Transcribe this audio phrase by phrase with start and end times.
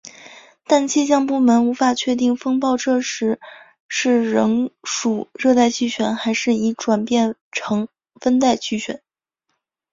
[0.65, 3.39] 但气象部门无法确定风暴这时
[3.87, 7.87] 是仍属热带气旋还是已转变成
[8.25, 9.03] 温带气旋。